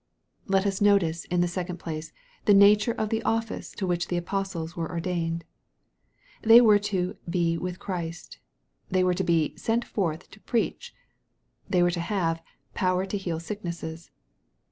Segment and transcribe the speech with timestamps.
[0.47, 2.11] Let us notice, in the second place,
[2.45, 5.43] the nature of the office to which the apostles were ordained.
[6.41, 8.39] They were to "be with Christ."
[8.89, 10.95] They were to be "sent forth to preach."
[11.69, 12.41] They were to have"
[12.83, 14.09] power to heal sicknesses."